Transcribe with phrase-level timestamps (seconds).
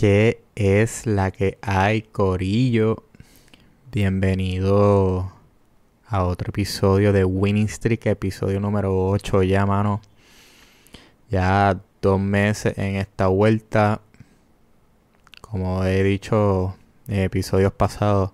[0.00, 3.04] ¿Qué es la que hay, Corillo?
[3.92, 5.30] Bienvenido
[6.06, 10.00] a otro episodio de Winning Streak, episodio número 8 ya, mano.
[11.28, 14.00] Ya dos meses en esta vuelta.
[15.42, 16.76] Como he dicho
[17.06, 18.30] en episodios pasados,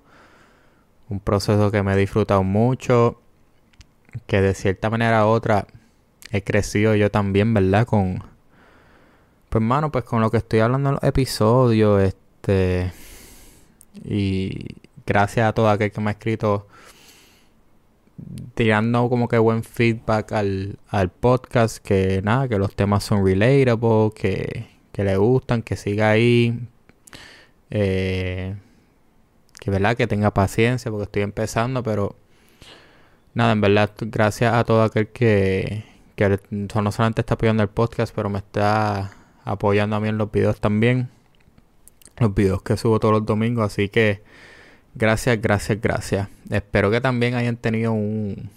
[1.08, 3.20] un proceso que me he disfrutado mucho,
[4.28, 5.66] que de cierta manera u otra
[6.30, 7.88] he crecido yo también, ¿verdad?
[7.88, 8.22] Con,
[9.48, 12.92] pues hermano, pues con lo que estoy hablando en los episodios, este,
[14.04, 16.66] y gracias a todo aquel que me ha escrito
[18.54, 24.10] tirando como que buen feedback al, al podcast, que nada, que los temas son relatable,
[24.14, 26.58] que, que le gustan, que siga ahí.
[27.70, 28.56] Eh,
[29.60, 32.16] que verdad que tenga paciencia porque estoy empezando, pero
[33.34, 35.84] nada, en verdad, gracias a todo aquel que,
[36.16, 39.12] que no solamente está apoyando el podcast, pero me está
[39.46, 41.08] apoyando a mí en los videos también.
[42.18, 44.22] Los videos que subo todos los domingos, así que
[44.94, 46.28] gracias, gracias, gracias.
[46.50, 48.50] Espero que también hayan tenido un,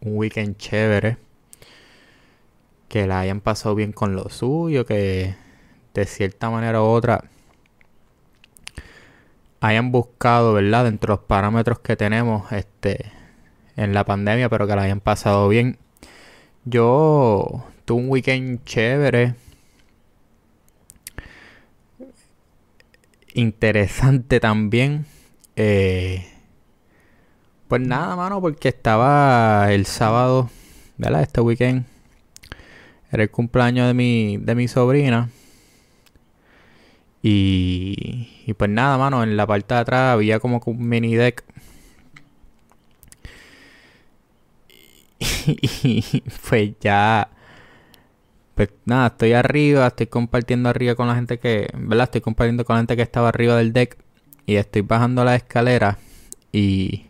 [0.00, 1.16] un weekend chévere.
[2.88, 5.34] Que la hayan pasado bien con lo suyo, que
[5.94, 7.24] de cierta manera u otra
[9.60, 10.84] hayan buscado, ¿verdad?
[10.84, 13.12] Dentro de los parámetros que tenemos este,
[13.76, 15.78] en la pandemia, pero que la hayan pasado bien.
[16.64, 19.34] Yo tuve un weekend chévere.
[23.38, 25.06] Interesante también.
[25.54, 26.26] Eh,
[27.68, 30.50] pues nada, mano, porque estaba el sábado,
[30.96, 31.22] ¿verdad?
[31.22, 31.86] Este weekend.
[33.12, 35.30] Era el cumpleaños de mi, de mi sobrina.
[37.22, 41.44] Y, y pues nada, mano, en la parte de atrás había como un mini deck.
[45.46, 47.30] Y, pues ya,
[48.58, 52.06] pues nada, estoy arriba, estoy compartiendo arriba con la gente que, ¿verdad?
[52.06, 53.96] Estoy compartiendo con la gente que estaba arriba del deck
[54.46, 55.96] y estoy bajando la escalera
[56.50, 57.06] y,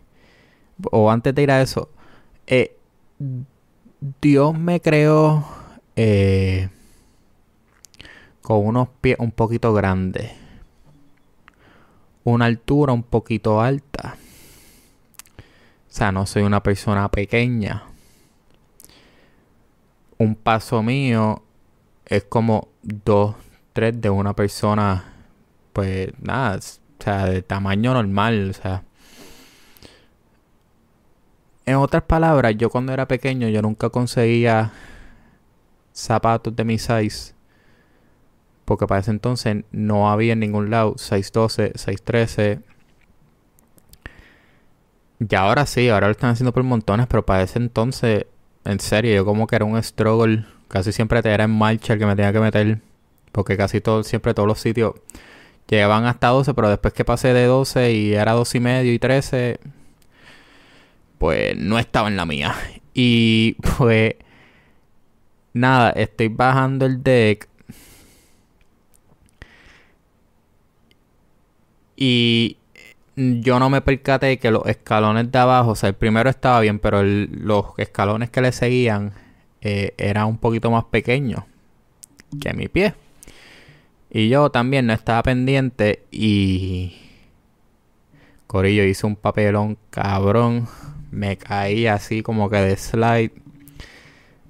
[0.90, 1.88] o antes de ir a eso,
[2.46, 2.76] eh,
[4.20, 5.48] Dios me creó
[5.96, 6.68] eh,
[8.42, 10.30] con unos pies un poquito grandes,
[12.24, 14.18] una altura un poquito alta.
[15.38, 15.42] O
[15.88, 17.84] sea, no soy una persona pequeña.
[20.18, 21.42] Un paso mío
[22.04, 23.36] es como dos,
[23.72, 25.04] tres de una persona,
[25.72, 28.82] pues nada, o sea, de tamaño normal, o sea.
[31.66, 34.72] En otras palabras, yo cuando era pequeño yo nunca conseguía
[35.92, 37.38] zapatos de mi size
[38.68, 42.60] porque para ese entonces no había en ningún lado 612, 613.
[45.20, 48.26] Y ahora sí, ahora lo están haciendo por montones, pero para ese entonces,
[48.68, 50.44] en serio, yo como que era un struggle.
[50.68, 52.80] Casi siempre era en marcha el que me tenía que meter.
[53.32, 54.94] Porque casi todo, siempre todos los sitios
[55.68, 58.98] llegaban hasta 12, pero después que pasé de 12 y era 12 y medio y
[58.98, 59.60] 13,
[61.18, 62.54] pues no estaba en la mía.
[63.00, 64.14] Y pues
[65.52, 67.48] nada, estoy bajando el deck
[72.00, 72.57] Y
[73.18, 76.78] yo no me percaté que los escalones de abajo, o sea, el primero estaba bien,
[76.78, 79.12] pero los escalones que le seguían
[79.60, 81.42] eh, eran un poquito más pequeños
[82.40, 82.94] que mi pie.
[84.10, 86.96] Y yo también no estaba pendiente y...
[88.46, 90.68] Corillo hice un papelón cabrón.
[91.10, 93.32] Me caí así como que de slide.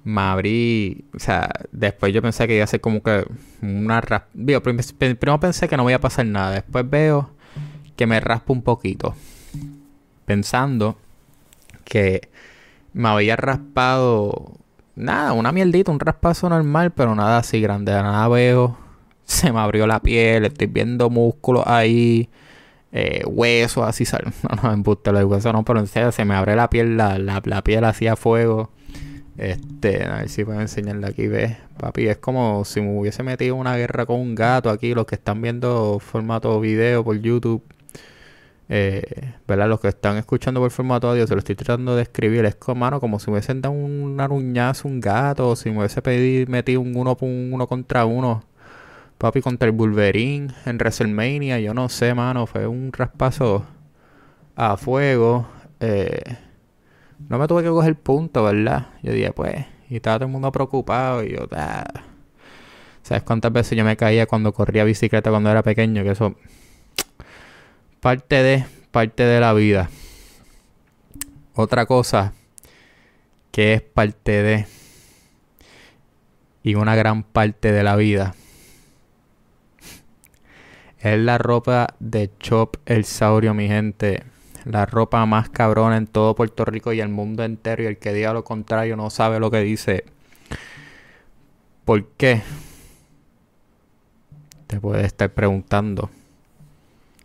[0.05, 1.05] Me abrí.
[1.13, 3.25] O sea, después yo pensé que iba a ser como que
[3.61, 4.01] una
[4.33, 6.51] Primero pensé que no iba a pasar nada.
[6.51, 7.31] Después veo
[7.99, 9.13] que me raspo un poquito.
[10.23, 10.95] Pensando
[11.83, 12.29] que
[12.93, 14.53] me había raspado.
[14.95, 17.91] Nada, una mierdita, un raspazo normal, pero nada así grande.
[17.91, 18.77] nada veo.
[19.25, 22.29] Se me abrió la piel, estoy viendo músculos ahí.
[22.93, 24.31] Eh, huesos así salen.
[24.43, 27.19] No, no, embuste los huesos no, pero en serio se me abre la piel, la,
[27.19, 28.71] la, la piel hacía fuego.
[29.37, 33.55] Este, a ver si puedo enseñarle aquí, ve, papi, es como si me hubiese metido
[33.55, 37.61] una guerra con un gato aquí, los que están viendo formato video por YouTube
[38.69, 39.67] eh, ¿verdad?
[39.67, 42.45] Los que están escuchando por formato audio, se lo estoy tratando de escribir.
[42.45, 45.79] Es como, mano, como si me hubiesen dado un aruñazo, un gato, o si me
[45.79, 48.43] hubiese pedido, metido un uno, uno contra uno.
[49.17, 53.65] Papi, contra el Wolverine en WrestleMania, yo no sé, mano, fue un raspazo
[54.55, 55.47] a fuego.
[55.79, 56.21] Eh,
[57.27, 58.87] no me tuve que coger punto, ¿verdad?
[59.03, 61.85] Yo dije, pues, y estaba todo el mundo preocupado, y yo, ah.
[63.01, 66.03] ¿Sabes cuántas veces yo me caía cuando corría bicicleta cuando era pequeño?
[66.03, 66.35] Que eso
[67.99, 69.89] parte de, parte de la vida.
[71.53, 72.33] Otra cosa
[73.51, 74.65] que es parte de
[76.63, 78.35] y una gran parte de la vida
[80.99, 84.23] Es la ropa de Chop el Saurio, mi gente.
[84.65, 87.83] La ropa más cabrona en todo Puerto Rico y el mundo entero.
[87.83, 90.03] Y el que diga lo contrario no sabe lo que dice.
[91.85, 92.41] ¿Por qué?
[94.67, 96.09] Te puedes estar preguntando.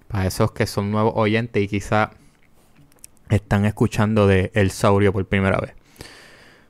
[0.09, 2.11] Para esos que son nuevos oyentes y quizá
[3.29, 5.75] están escuchando de El Saurio por primera vez.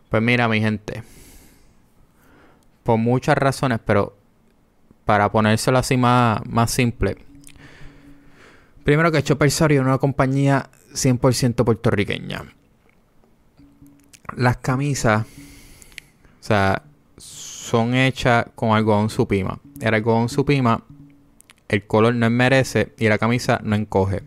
[0.09, 1.03] Pues mira, mi gente.
[2.83, 4.17] Por muchas razones, pero
[5.05, 7.19] para ponérselo así más, más simple.
[8.85, 12.45] Primero que Chopper Saurio es una compañía 100% puertorriqueña.
[14.37, 16.83] Las camisas, o sea,
[17.17, 19.59] son hechas con algodón supima.
[19.81, 20.83] El algodón supima,
[21.69, 24.23] el color no enmerece y la camisa no encoge.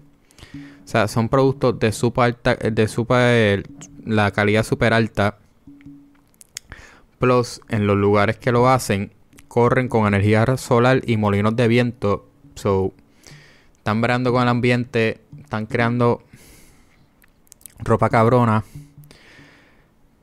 [0.87, 3.67] O sea, son productos de super alta, de super,
[4.05, 5.37] la calidad super alta.
[7.19, 9.11] Plus, en los lugares que lo hacen,
[9.47, 12.27] corren con energía solar y molinos de viento.
[12.55, 12.93] So,
[13.75, 16.23] están brando con el ambiente, están creando
[17.79, 18.63] ropa cabrona.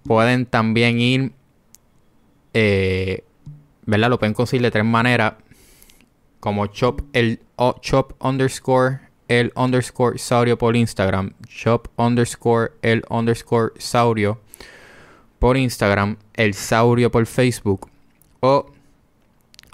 [0.04, 1.32] Pueden también ir,
[2.52, 3.24] eh,
[3.86, 4.10] ¿verdad?
[4.10, 5.34] Lo pueden conseguir de tres maneras.
[6.44, 7.40] Como chop, el
[7.80, 14.42] chop underscore el underscore saurio por Instagram, shop underscore el underscore saurio
[15.38, 17.88] por Instagram, el saurio por Facebook
[18.40, 18.66] o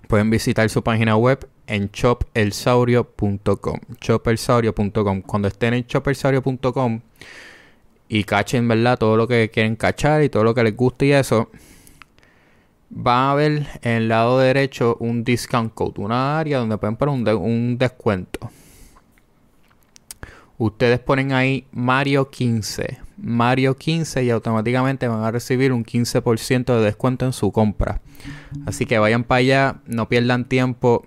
[0.07, 7.01] pueden visitar su página web en chopelsaurio.com chopelsaurio.com cuando estén en chopelsaurio.com
[8.09, 8.97] y cachen, ¿verdad?
[8.97, 11.51] Todo lo que quieren cachar y todo lo que les guste y eso
[12.91, 17.35] van a ver en el lado derecho un discount code, una área donde pueden poner
[17.37, 18.51] un descuento
[20.67, 22.99] ustedes ponen ahí Mario 15.
[23.17, 28.03] Mario 15 y automáticamente van a recibir un 15% de descuento en su compra.
[28.67, 31.07] Así que vayan para allá, no pierdan tiempo,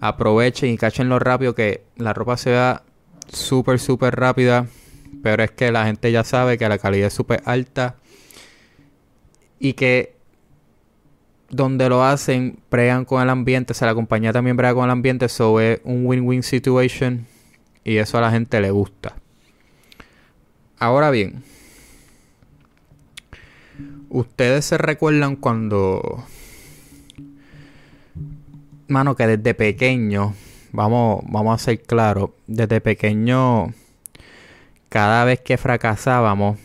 [0.00, 2.82] aprovechen y cachenlo rápido que la ropa se vea
[3.32, 4.66] súper, súper rápida.
[5.22, 7.96] Pero es que la gente ya sabe que la calidad es súper alta
[9.58, 10.15] y que
[11.50, 14.90] donde lo hacen, pregan con el ambiente, o sea, la compañía también prega con el
[14.90, 17.26] ambiente, eso es un win-win situation
[17.84, 19.16] y eso a la gente le gusta.
[20.78, 21.42] Ahora bien,
[24.08, 26.24] ustedes se recuerdan cuando,
[28.88, 30.34] mano, que desde pequeño,
[30.72, 33.72] vamos, vamos a ser claros, desde pequeño,
[34.88, 36.58] cada vez que fracasábamos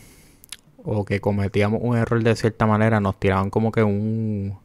[0.83, 4.57] o que cometíamos un error de cierta manera, nos tiraban como que un,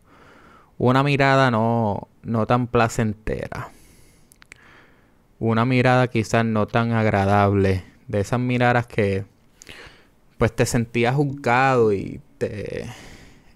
[0.78, 3.70] una mirada no, no tan placentera
[5.38, 9.24] una mirada quizás no tan agradable, de esas miradas que
[10.38, 12.86] pues te sentías juzgado y te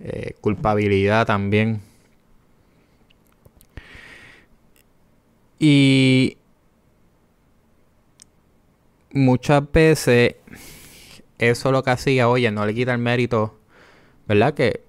[0.01, 1.83] eh, culpabilidad también.
[5.59, 6.39] Y
[9.13, 10.37] muchas veces
[11.39, 13.59] eso lo que hacía, oye, no le quita el mérito,
[14.27, 14.55] ¿verdad?
[14.55, 14.83] Que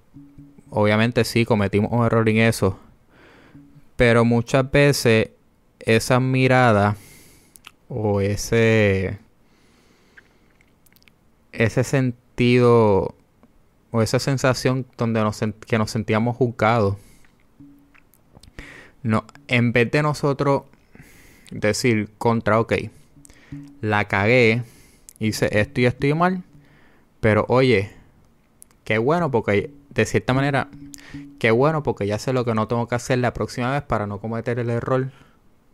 [0.71, 2.79] obviamente sí cometimos un error en eso,
[3.95, 5.29] pero muchas veces
[5.79, 6.95] esa mirada
[7.89, 9.19] o ese
[11.51, 13.13] ese sentido
[13.91, 16.95] o esa sensación donde nos que nos sentíamos juzgados
[19.03, 20.63] no en vez de nosotros
[21.51, 22.73] decir contra ok
[23.81, 24.63] la cagué
[25.19, 26.43] hice esto y estoy mal
[27.19, 27.91] pero oye
[28.85, 30.69] qué bueno porque de cierta manera
[31.39, 34.07] qué bueno porque ya sé lo que no tengo que hacer la próxima vez para
[34.07, 35.11] no cometer el error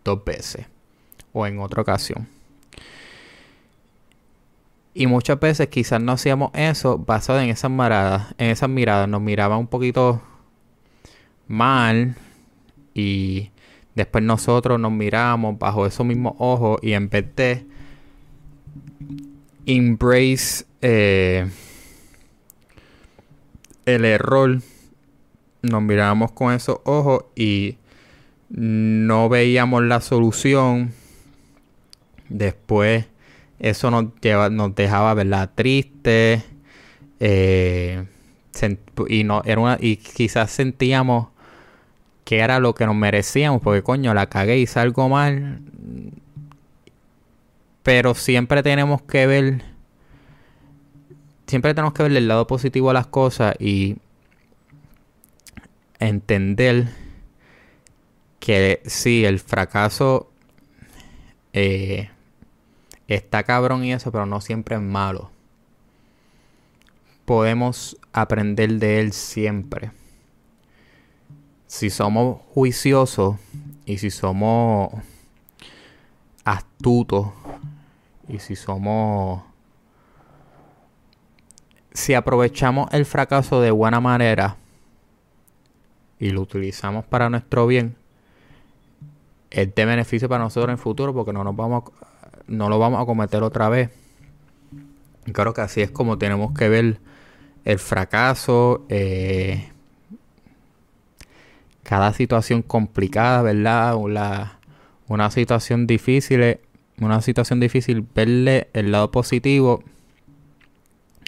[0.03, 0.65] dos veces
[1.33, 2.27] o en otra ocasión.
[4.93, 8.33] Y muchas veces quizás no hacíamos eso basado en esas miradas.
[8.39, 10.23] En esas miradas nos miraba un poquito
[11.47, 12.15] mal.
[12.95, 13.51] Y
[13.93, 16.79] después nosotros nos miramos bajo esos mismos ojos.
[16.81, 17.67] Y en vez de
[19.67, 21.47] embrace eh,
[23.87, 24.59] el error,
[25.61, 27.77] nos mirábamos con esos ojos y
[28.49, 30.91] no veíamos la solución.
[32.29, 33.05] Después
[33.59, 34.05] eso nos,
[34.51, 35.51] nos dejaba ¿verdad?
[35.55, 36.43] triste.
[37.19, 38.05] Eh,
[39.07, 41.27] y, no, era una, y quizás sentíamos
[42.23, 43.61] que era lo que nos merecíamos.
[43.61, 45.61] Porque coño, la cagué, y algo mal.
[47.83, 49.76] Pero siempre tenemos que ver.
[51.47, 53.97] Siempre tenemos que ver el lado positivo a las cosas y
[55.97, 56.89] entender
[58.39, 60.29] que sí, el fracaso
[61.53, 62.09] eh,
[63.07, 65.31] está cabrón y eso, pero no siempre es malo.
[67.23, 69.91] Podemos aprender de él siempre.
[71.65, 73.37] Si somos juiciosos
[73.85, 74.91] y si somos
[76.43, 77.27] astutos
[78.27, 79.43] y si somos
[81.97, 84.57] si aprovechamos el fracaso de buena manera
[86.19, 87.95] y lo utilizamos para nuestro bien,
[89.49, 91.85] es de beneficio para nosotros en el futuro porque no nos vamos
[92.45, 93.89] no lo vamos a cometer otra vez.
[95.33, 96.99] creo que así es como tenemos que ver
[97.65, 99.71] el fracaso, eh,
[101.81, 103.95] cada situación complicada, ¿verdad?
[105.07, 106.59] Una situación difícil,
[107.01, 109.83] una situación difícil, verle el lado positivo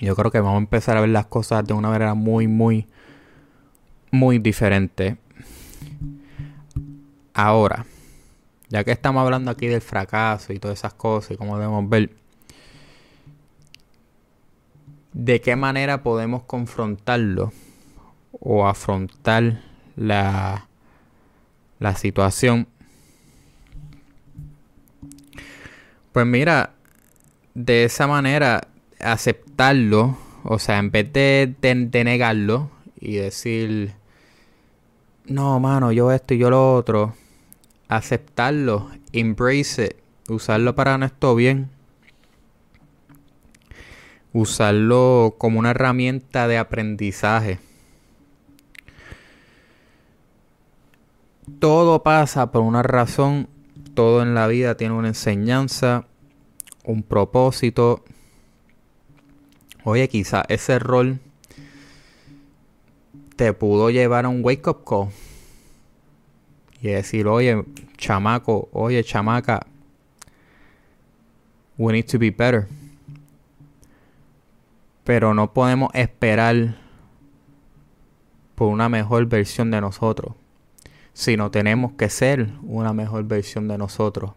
[0.01, 2.87] yo creo que vamos a empezar a ver las cosas de una manera muy, muy,
[4.11, 5.17] muy diferente.
[7.33, 7.85] Ahora,
[8.69, 12.11] ya que estamos hablando aquí del fracaso y todas esas cosas y cómo debemos ver,
[15.13, 17.51] ¿de qué manera podemos confrontarlo
[18.31, 19.61] o afrontar
[19.95, 20.67] la,
[21.79, 22.67] la situación?
[26.13, 26.73] Pues mira,
[27.53, 28.67] de esa manera
[29.59, 33.93] o sea, en vez de, de, negarlo y decir,
[35.25, 37.13] no, mano, yo esto y yo lo otro,
[37.89, 41.69] aceptarlo, embrace it, usarlo para nuestro bien,
[44.31, 47.59] usarlo como una herramienta de aprendizaje.
[51.59, 53.49] Todo pasa por una razón,
[53.93, 56.05] todo en la vida tiene una enseñanza,
[56.85, 58.05] un propósito
[59.83, 61.19] Oye, quizá ese rol
[63.37, 65.09] te pudo llevar a un wake up call.
[66.81, 67.63] Y decir, oye,
[67.97, 69.65] chamaco, oye, chamaca,
[71.77, 72.67] we need to be better.
[75.05, 76.75] Pero no podemos esperar
[78.55, 80.35] por una mejor versión de nosotros,
[81.13, 84.31] sino tenemos que ser una mejor versión de nosotros.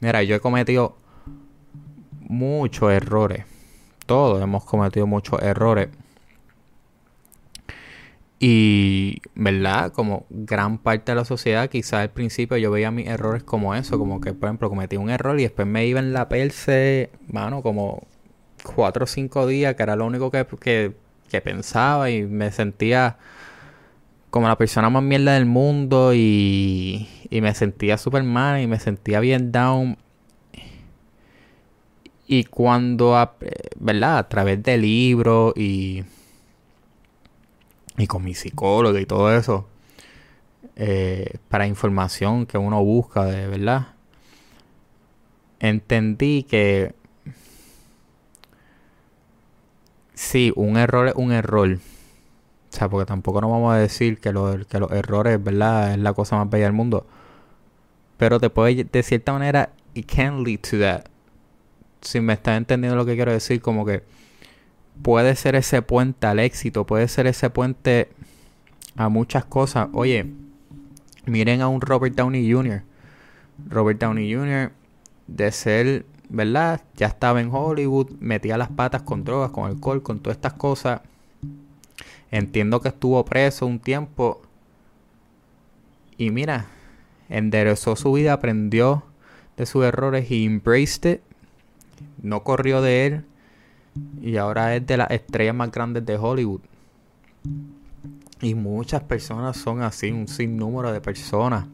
[0.00, 0.96] Mira, yo he cometido
[2.20, 3.51] muchos errores
[4.12, 5.88] todos hemos cometido muchos errores.
[8.38, 9.90] Y, ¿verdad?
[9.90, 13.98] Como gran parte de la sociedad, quizás al principio yo veía mis errores como eso,
[13.98, 17.62] como que, por ejemplo, cometí un error y después me iba en la perse, mano,
[17.62, 18.02] como
[18.62, 20.46] cuatro o cinco días, que era lo único que,
[21.30, 23.16] que, pensaba y me sentía
[24.28, 28.78] como la persona más mierda del mundo y, y me sentía súper mal y me
[28.78, 29.96] sentía bien down
[32.32, 33.12] y cuando,
[33.78, 34.16] ¿verdad?
[34.16, 36.02] A través de libros y,
[37.98, 39.68] y con mi psicólogo y todo eso,
[40.74, 43.88] eh, para información que uno busca, de verdad,
[45.60, 46.94] entendí que
[50.14, 51.80] sí, un error es un error.
[52.70, 54.30] O sea, porque tampoco nos vamos a decir que,
[54.70, 55.92] que los errores, ¿verdad?
[55.92, 57.06] Es la cosa más bella del mundo.
[58.16, 61.11] Pero te puede, de cierta manera, it can lead to that
[62.02, 64.02] si me está entendiendo lo que quiero decir, como que
[65.02, 68.08] puede ser ese puente al éxito, puede ser ese puente
[68.96, 69.88] a muchas cosas.
[69.92, 70.26] Oye,
[71.24, 72.82] miren a un Robert Downey Jr.
[73.68, 74.72] Robert Downey Jr.
[75.28, 76.82] de ser, ¿verdad?
[76.96, 81.00] Ya estaba en Hollywood, metía las patas con drogas, con alcohol, con todas estas cosas.
[82.30, 84.42] Entiendo que estuvo preso un tiempo.
[86.18, 86.66] Y mira,
[87.28, 89.04] enderezó su vida, aprendió
[89.56, 91.31] de sus errores y embraced it
[92.22, 93.24] no corrió de él
[94.20, 96.60] y ahora es de las estrellas más grandes de Hollywood.
[98.40, 101.66] Y muchas personas son así, un sinnúmero de personas.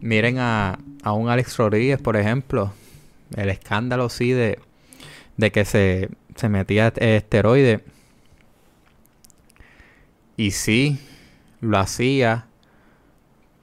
[0.00, 2.72] Miren a, a un Alex Rodríguez, por ejemplo.
[3.36, 4.58] El escándalo, sí, de,
[5.36, 7.84] de que se, se metía esteroide.
[10.36, 10.98] Y sí,
[11.60, 12.46] lo hacía.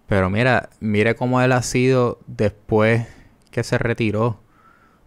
[0.07, 3.05] Pero mira, mire cómo él ha sido después
[3.51, 4.39] que se retiró.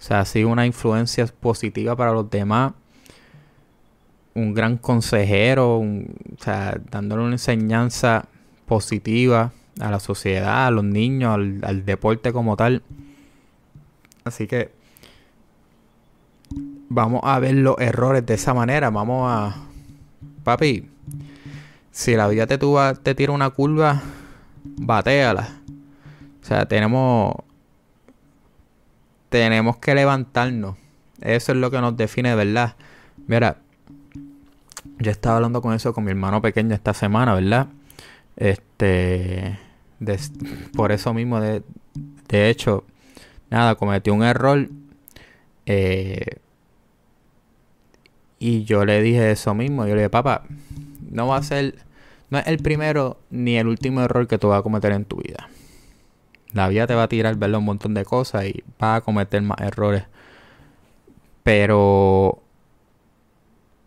[0.02, 2.72] O sea, ha sido una influencia positiva para los demás.
[4.34, 5.84] Un gran consejero, o
[6.40, 8.26] sea, dándole una enseñanza
[8.66, 12.82] positiva a la sociedad, a los niños, al, deporte como tal.
[14.24, 14.72] Así que
[16.88, 18.90] vamos a ver los errores de esa manera.
[18.90, 19.54] Vamos a.
[20.42, 20.90] Papi,
[21.92, 22.58] si la vida te,
[23.04, 24.02] te tira una curva,
[24.64, 25.60] bateala.
[26.42, 27.36] O sea, tenemos
[29.32, 30.76] tenemos que levantarnos.
[31.22, 32.76] Eso es lo que nos define de verdad.
[33.26, 33.56] Mira,
[34.98, 37.68] yo estaba hablando con eso con mi hermano pequeño esta semana, ¿verdad?
[38.36, 39.58] Este,
[40.76, 41.62] por eso mismo, de,
[42.28, 42.84] de hecho,
[43.48, 44.68] nada, cometió un error.
[45.64, 46.36] Eh,
[48.38, 49.86] y yo le dije eso mismo.
[49.86, 50.44] Yo le dije, papá,
[51.10, 51.76] no va a ser,
[52.28, 55.16] no es el primero ni el último error que tú vas a cometer en tu
[55.22, 55.48] vida.
[56.52, 59.40] La vida te va a tirar, verlo un montón de cosas y vas a cometer
[59.42, 60.04] más errores.
[61.42, 62.42] Pero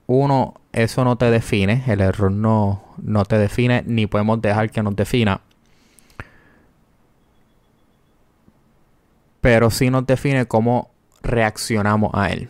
[0.08, 4.84] uno, eso no te define, el error no, no te define, ni podemos dejar que
[4.84, 5.42] nos defina.
[9.42, 10.90] Pero sí nos define cómo
[11.22, 12.50] reaccionamos a él.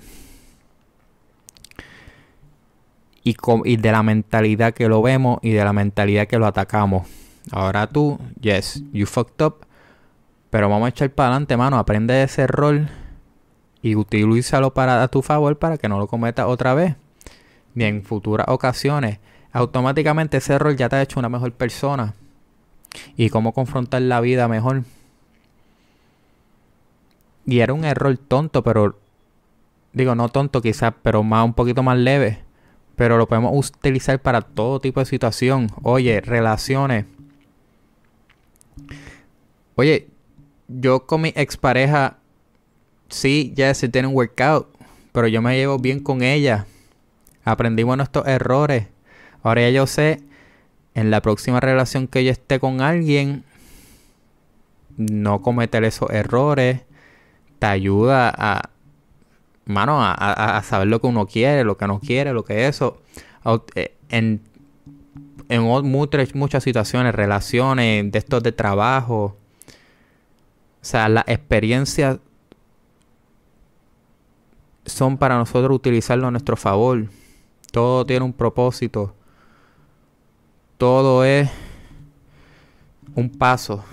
[3.24, 7.08] Y, y de la mentalidad que lo vemos y de la mentalidad que lo atacamos.
[7.52, 9.65] Ahora tú, yes, you fucked up.
[10.50, 11.78] Pero vamos a echar para adelante, mano.
[11.78, 12.88] Aprende de ese error
[13.82, 16.96] y utilízalo para a tu favor para que no lo cometas otra vez.
[17.74, 19.20] Ni en futuras ocasiones.
[19.52, 22.14] Automáticamente ese error ya te ha hecho una mejor persona.
[23.16, 24.84] Y cómo confrontar la vida mejor.
[27.46, 28.98] Y era un error tonto, pero
[29.94, 32.40] digo, no tonto quizás, pero más un poquito más leve.
[32.96, 35.70] Pero lo podemos utilizar para todo tipo de situación.
[35.84, 37.06] Oye, relaciones.
[39.76, 40.08] Oye,
[40.68, 42.18] yo con mi expareja,
[43.10, 44.68] sí, ya se tiene un workout,
[45.12, 46.66] pero yo me llevo bien con ella.
[47.44, 48.88] Aprendimos nuestros errores.
[49.44, 50.22] Ahora ya yo sé,
[50.96, 53.44] en la próxima relación que yo esté con alguien,
[54.98, 56.82] no cometer esos errores.
[57.60, 58.70] Te ayuda a,
[59.66, 63.02] mano, a, saber lo que uno quiere, lo que no quiere, lo que eso.
[63.76, 64.42] Eh, en,
[65.50, 69.38] en muchas, muchas situaciones, relaciones, de estos de trabajo,
[70.86, 72.20] sea, las experiencias
[74.86, 77.08] son para nosotros utilizarlo a nuestro favor.
[77.72, 79.16] Todo tiene un propósito.
[80.78, 81.50] Todo es
[83.16, 83.84] un paso.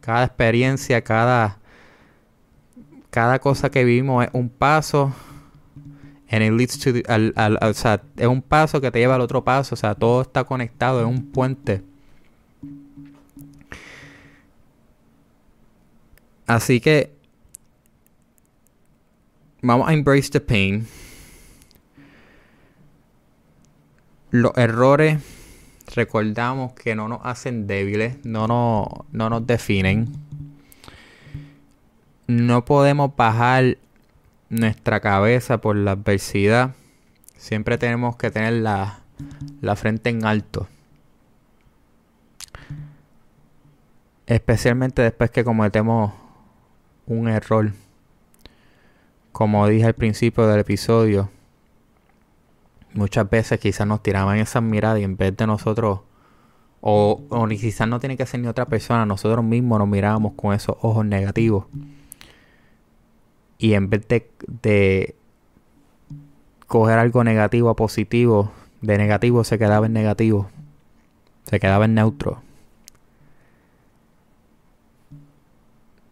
[0.00, 1.58] Cada experiencia, cada,
[3.10, 5.12] cada cosa que vivimos es un paso.
[6.30, 9.74] And it leads to o sea, es un paso que te lleva al otro paso.
[9.74, 11.82] O sea, todo está conectado, es un puente.
[16.46, 17.14] Así que
[19.62, 20.86] vamos a embrace the pain.
[24.30, 25.22] Los errores,
[25.94, 30.12] recordamos que no nos hacen débiles, no, no, no nos definen.
[32.26, 33.78] No podemos bajar
[34.48, 36.74] nuestra cabeza por la adversidad.
[37.36, 39.00] Siempre tenemos que tener la,
[39.60, 40.68] la frente en alto.
[44.26, 46.23] Especialmente después que cometemos
[47.06, 47.72] un error.
[49.32, 51.30] Como dije al principio del episodio,
[52.92, 56.00] muchas veces quizás nos tiraban esas miradas y en vez de nosotros,
[56.80, 60.54] o, o quizás no tiene que ser ni otra persona, nosotros mismos nos mirábamos con
[60.54, 61.66] esos ojos negativos.
[63.58, 64.30] Y en vez de,
[64.62, 65.16] de
[66.66, 70.48] coger algo negativo a positivo, de negativo se quedaba en negativo,
[71.44, 72.43] se quedaba en neutro.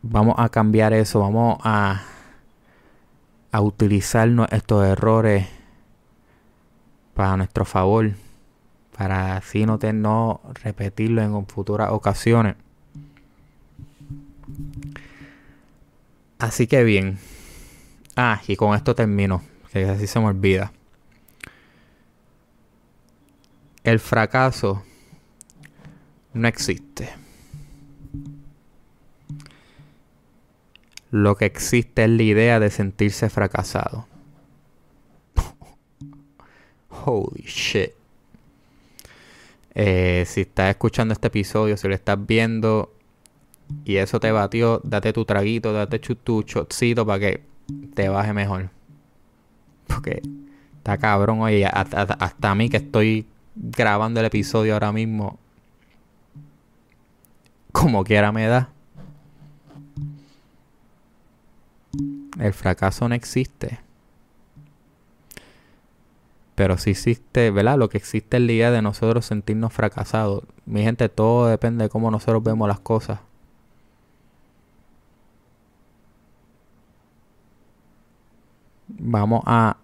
[0.03, 2.03] Vamos a cambiar eso, vamos a,
[3.51, 5.47] a utilizar estos errores
[7.15, 8.13] para nuestro favor,
[8.97, 12.57] para así no, no repetirlo en futuras ocasiones.
[16.39, 17.19] Así que bien.
[18.17, 20.73] Ah, y con esto termino, que así se me olvida.
[23.85, 24.83] El fracaso
[26.35, 27.11] no existe.
[31.13, 34.07] Lo que existe es la idea de sentirse fracasado.
[37.05, 37.93] Holy shit.
[39.75, 42.95] Eh, si estás escuchando este episodio, si lo estás viendo
[43.85, 47.43] y eso te batió, date tu traguito, date tu shotcito para que
[47.95, 48.71] te baje mejor.
[49.87, 50.23] Porque
[50.79, 55.39] está cabrón, oye, hasta, hasta a mí que estoy grabando el episodio ahora mismo,
[57.71, 58.71] como quiera me da.
[62.39, 63.81] El fracaso no existe.
[66.55, 67.79] Pero sí existe, ¿verdad?
[67.79, 70.45] Lo que existe es la idea de nosotros sentirnos fracasados.
[70.67, 73.21] Mi gente, todo depende de cómo nosotros vemos las cosas.
[78.89, 79.77] Vamos a...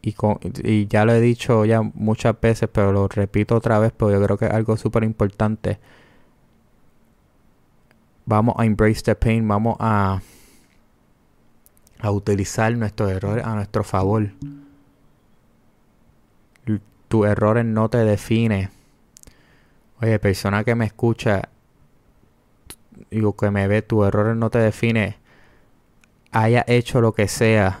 [0.00, 0.14] Y,
[0.64, 4.22] y ya lo he dicho ya muchas veces, pero lo repito otra vez porque yo
[4.22, 5.78] creo que es algo súper importante.
[8.26, 10.20] Vamos a embrace the pain, vamos a
[12.00, 14.30] a utilizar nuestros errores a nuestro favor.
[17.08, 18.70] Tus errores no te definen.
[20.00, 21.48] Oye, persona que me escucha,
[23.10, 25.16] digo que me ve, tus errores no te define.
[26.30, 27.80] Haya hecho lo que sea,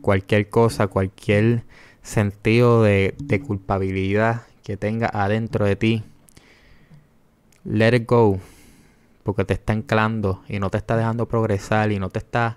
[0.00, 1.62] cualquier cosa, cualquier
[2.02, 6.04] sentido de, de culpabilidad que tenga adentro de ti.
[7.64, 8.40] Let it go.
[9.22, 12.56] porque te está anclando y no te está dejando progresar y no te está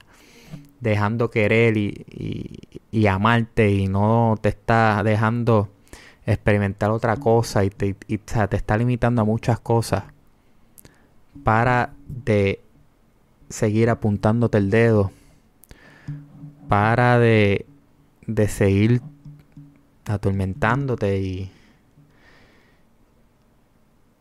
[0.79, 5.69] dejando querer y, amarte y no te está dejando
[6.25, 10.03] experimentar otra cosa y, te, te está limitando a muchas cosas.
[11.43, 12.61] Para de
[13.49, 15.11] seguir apuntándote el dedo.
[16.67, 17.65] Para de,
[18.25, 19.01] de seguir
[20.05, 21.51] atormentándote y,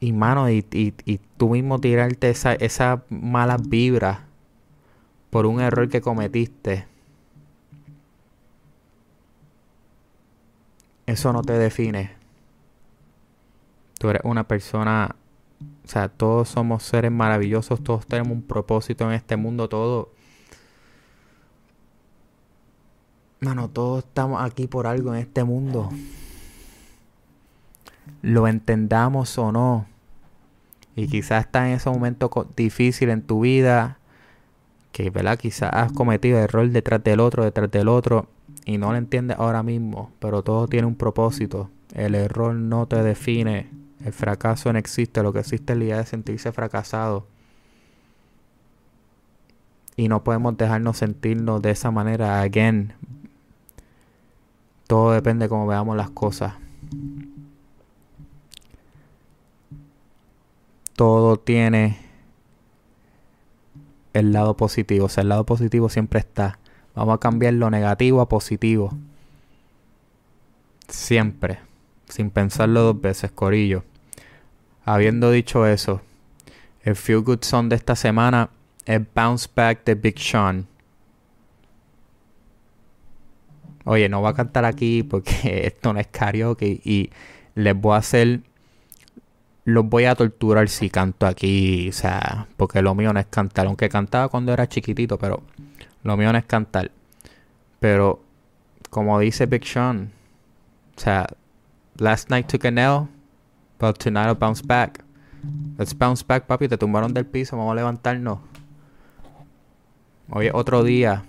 [0.00, 4.25] y mano, y, y, tú mismo tirarte esa, esa malas vibras
[5.36, 6.86] por un error que cometiste.
[11.04, 12.14] Eso no te define.
[13.98, 15.14] Tú eres una persona,
[15.84, 20.10] o sea, todos somos seres maravillosos, todos tenemos un propósito en este mundo, todo.
[23.40, 25.90] Mano, todos estamos aquí por algo en este mundo.
[28.22, 29.84] Lo entendamos o no.
[30.94, 33.98] Y quizás estás en ese momento difícil en tu vida.
[34.96, 35.38] Que, ¿verdad?
[35.38, 38.30] Quizás has cometido error detrás del otro, detrás del otro.
[38.64, 40.10] Y no lo entiendes ahora mismo.
[40.20, 41.68] Pero todo tiene un propósito.
[41.92, 43.68] El error no te define.
[44.02, 45.22] El fracaso no existe.
[45.22, 47.26] Lo que existe es la idea de sentirse fracasado.
[49.96, 52.40] Y no podemos dejarnos sentirnos de esa manera.
[52.40, 52.94] Again,
[54.86, 56.54] todo depende de cómo veamos las cosas.
[60.94, 62.05] Todo tiene
[64.18, 65.06] el lado positivo.
[65.06, 66.58] O sea, el lado positivo siempre está.
[66.94, 68.92] Vamos a cambiar lo negativo a positivo.
[70.88, 71.58] Siempre.
[72.08, 73.84] Sin pensarlo dos veces, Corillo.
[74.84, 76.00] Habiendo dicho eso,
[76.82, 78.50] el Feel Good Song de esta semana
[78.84, 80.68] es Bounce Back de Big Sean.
[83.86, 85.32] oye, no voy a cantar aquí porque
[85.66, 87.10] esto no es karaoke y
[87.54, 88.40] les voy a hacer,
[89.66, 93.66] los voy a torturar si canto aquí, o sea, porque lo mío no es cantar,
[93.66, 95.42] aunque cantaba cuando era chiquitito, pero
[96.04, 96.92] lo mío no es cantar.
[97.80, 98.22] Pero,
[98.90, 100.12] como dice Big Sean,
[100.96, 101.26] o sea,
[101.98, 103.08] last night took a nail,
[103.80, 105.04] but tonight I'll bounce back.
[105.76, 108.38] Let's bounce back, papi, te tumbaron del piso, vamos a levantarnos.
[110.30, 111.24] Hoy es otro día,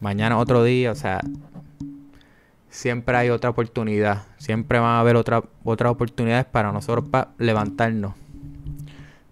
[0.00, 1.20] mañana otro día, o sea,
[2.74, 4.24] siempre hay otra oportunidad.
[4.36, 8.14] Siempre van a haber otra, otras oportunidades para nosotros para levantarnos.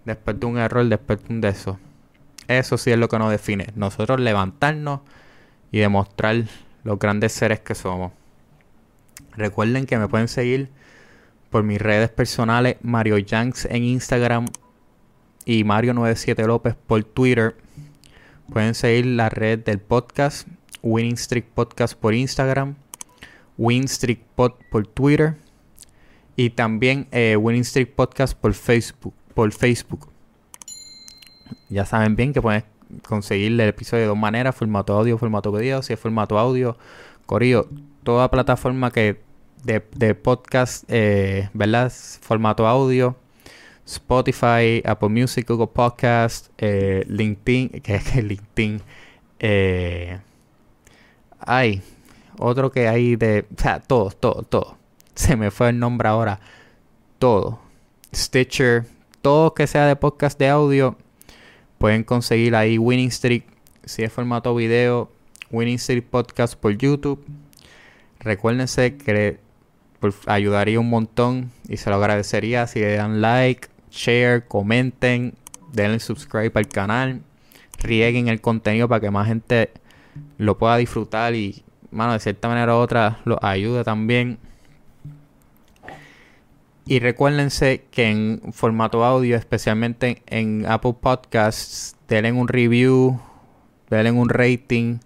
[0.05, 1.79] Después de un error, después de un de eso.
[2.47, 3.67] Eso sí es lo que nos define.
[3.75, 5.01] Nosotros levantarnos
[5.73, 6.45] y demostrar
[6.85, 8.13] los grandes seres que somos.
[9.37, 10.71] Recuerden que me pueden seguir
[11.51, 14.47] por mis redes personales Mario Yanks en Instagram
[15.45, 17.57] y Mario97 López por Twitter.
[18.53, 20.47] Pueden seguir la red del podcast
[20.83, 22.77] Winning Streak Podcast por Instagram
[23.62, 25.37] Winning Streak Pod por Twitter
[26.35, 29.14] y también eh, Winning Streak Podcast por Facebook.
[29.35, 30.09] Por Facebook.
[31.68, 32.64] Ya saben bien que pueden
[33.07, 36.77] conseguir el episodio de dos maneras, formato audio, formato video, si es formato audio,
[37.25, 37.68] corrido,
[38.03, 39.20] toda plataforma que
[39.62, 41.92] de, podcast, eh, ¿verdad?
[42.20, 43.14] Formato audio,
[43.87, 48.83] Spotify, Apple Music, Google Podcast, eh, LinkedIn, que es LinkedIn,
[49.38, 50.18] eh,
[52.43, 53.45] otro que hay de.
[53.87, 54.77] Todo, todo, todo.
[55.15, 56.41] Se me fue el nombre ahora.
[57.19, 57.61] Todo.
[58.15, 58.85] Stitcher.
[59.21, 60.97] Todo que sea de podcast de audio.
[61.79, 63.45] Pueden conseguir ahí Winning Streak.
[63.85, 65.11] Si es formato video.
[65.51, 67.25] Winning Streak Podcast por YouTube.
[68.19, 69.39] Recuérdense que
[70.27, 71.53] ayudaría un montón.
[71.69, 75.35] Y se lo agradecería si le dan like, share, comenten.
[75.73, 77.23] Denle subscribe al canal.
[77.79, 79.71] Rieguen el contenido para que más gente
[80.39, 84.39] lo pueda disfrutar y mano, de cierta manera u otra los ayuda también.
[86.85, 93.21] Y recuérdense que en formato audio, especialmente en, Apple Podcasts, denle un review,
[93.89, 94.99] denle un rating.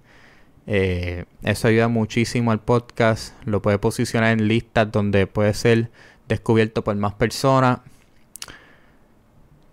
[0.66, 3.35] Eh, eso ayuda muchísimo al podcast.
[3.44, 5.90] Lo puede posicionar en listas donde puede ser
[6.29, 7.81] descubierto por más personas.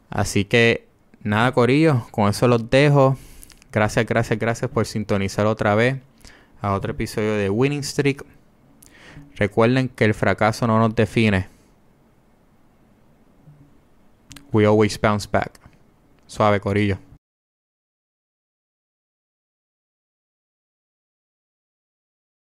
[0.09, 0.87] Así que
[1.23, 3.17] nada, Corillo, con eso los dejo.
[3.71, 5.97] Gracias, gracias, gracias por sintonizar otra vez
[6.63, 8.25] a otro episodio de Winning Streak.
[9.35, 11.47] Recuerden que el fracaso no nos define.
[14.51, 15.59] We always bounce back.
[16.25, 16.97] Suave, Corillo.